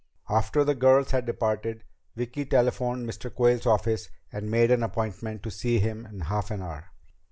After 0.31 0.63
the 0.63 0.73
girls 0.73 1.11
had 1.11 1.27
departed, 1.27 1.83
Vicki 2.15 2.43
telephoned 2.43 3.07
Mr. 3.07 3.31
Quayle's 3.31 3.67
office 3.67 4.09
and 4.31 4.49
made 4.49 4.71
an 4.71 4.81
appointment 4.81 5.43
to 5.43 5.51
see 5.51 5.77
him 5.77 6.07
in 6.07 6.21
half 6.21 6.49
an 6.49 6.63
hour. 6.63 6.85